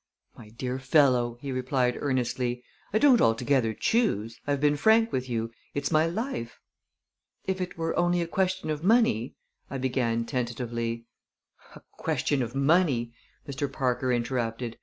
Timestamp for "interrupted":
14.11-14.79